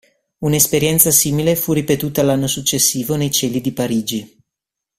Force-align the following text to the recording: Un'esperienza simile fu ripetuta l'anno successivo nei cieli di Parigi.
Un'esperienza 0.39 1.11
simile 1.11 1.55
fu 1.55 1.73
ripetuta 1.73 2.23
l'anno 2.23 2.47
successivo 2.47 3.15
nei 3.15 3.29
cieli 3.29 3.61
di 3.61 3.71
Parigi. 3.71 4.43